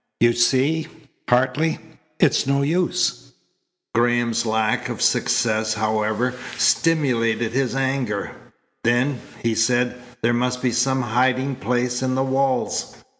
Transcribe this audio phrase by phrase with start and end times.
[0.19, 0.87] "You see,
[1.29, 1.77] Hartley,
[2.19, 3.33] it's no use."
[3.93, 8.31] Graham's lack of success, however, stimulated his anger.
[8.83, 12.95] "Then," he said, "there must be some hiding place in the walls.